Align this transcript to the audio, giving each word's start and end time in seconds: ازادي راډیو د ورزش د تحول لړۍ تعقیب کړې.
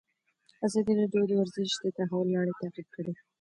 ازادي 0.67 0.91
راډیو 0.99 1.21
د 1.27 1.31
ورزش 1.39 1.71
د 1.79 1.85
تحول 1.97 2.27
لړۍ 2.35 2.53
تعقیب 2.61 2.87
کړې. 2.95 3.13